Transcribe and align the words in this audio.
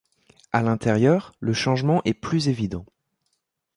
À 0.51 0.63
l'intérieur, 0.63 1.35
le 1.41 1.53
changement 1.53 2.01
est 2.05 2.15
plus 2.15 2.47
évident. 2.47 2.87